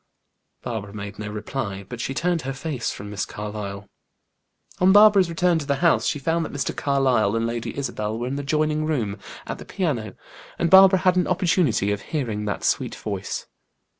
[0.63, 3.87] Barbara made no reply, but she turned her face from Miss Carlyle.
[4.79, 6.75] On Barbara's return to the house, she found that Mr.
[6.75, 10.15] Carlyle and Lady Isabel were in the adjoining room, at the piano,
[10.57, 13.45] and Barbara had an opportunity of hearing that sweet voice.